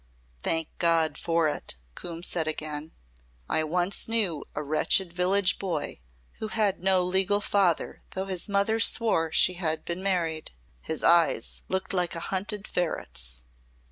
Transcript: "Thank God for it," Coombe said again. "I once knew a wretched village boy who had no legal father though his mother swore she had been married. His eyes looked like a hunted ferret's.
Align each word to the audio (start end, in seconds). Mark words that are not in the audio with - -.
"Thank 0.41 0.69
God 0.79 1.15
for 1.15 1.47
it," 1.47 1.75
Coombe 1.93 2.23
said 2.23 2.47
again. 2.47 2.91
"I 3.47 3.63
once 3.63 4.07
knew 4.07 4.43
a 4.55 4.63
wretched 4.63 5.13
village 5.13 5.59
boy 5.59 5.99
who 6.39 6.47
had 6.47 6.83
no 6.83 7.03
legal 7.03 7.39
father 7.39 8.01
though 8.15 8.25
his 8.25 8.49
mother 8.49 8.79
swore 8.79 9.31
she 9.31 9.53
had 9.53 9.85
been 9.85 10.01
married. 10.01 10.53
His 10.81 11.03
eyes 11.03 11.61
looked 11.67 11.93
like 11.93 12.15
a 12.15 12.19
hunted 12.19 12.67
ferret's. 12.67 13.43